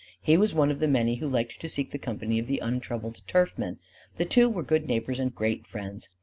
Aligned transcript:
He 0.19 0.35
was 0.35 0.51
one 0.55 0.71
of 0.71 0.79
the 0.79 0.87
many 0.87 1.17
who 1.17 1.27
liked 1.27 1.59
to 1.61 1.69
seek 1.69 1.91
the 1.91 1.99
company 1.99 2.39
of 2.39 2.47
the 2.47 2.57
untroubled 2.57 3.21
turfman. 3.27 3.77
The 4.17 4.25
two 4.25 4.49
were 4.49 4.63
good 4.63 4.87
neighbors 4.87 5.19
and 5.19 5.31
great 5.35 5.67
friends. 5.67 6.09